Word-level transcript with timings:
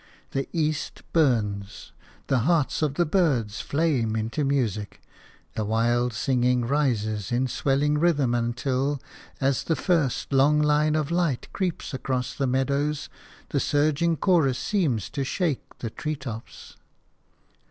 The 0.31 0.49
east 0.51 1.03
burns; 1.13 1.91
the 2.25 2.39
hearts 2.39 2.81
of 2.81 2.95
the 2.95 3.05
birds 3.05 3.59
flame 3.61 4.15
into 4.15 4.43
music; 4.43 4.99
the 5.53 5.63
wild 5.63 6.11
singing 6.11 6.65
rises 6.65 7.31
in 7.31 7.45
a 7.45 7.47
swelling 7.47 7.99
rhythm 7.99 8.33
until, 8.33 8.99
as 9.39 9.63
the 9.63 9.75
first 9.75 10.33
long 10.33 10.59
line 10.59 10.95
of 10.95 11.11
light 11.11 11.47
creeps 11.53 11.93
across 11.93 12.33
the 12.33 12.47
meadows, 12.47 13.09
the 13.49 13.59
surging 13.59 14.17
chorus 14.17 14.57
seems 14.57 15.07
to 15.11 15.23
shake 15.23 15.77
the 15.77 15.91
treetops. 15.91 16.77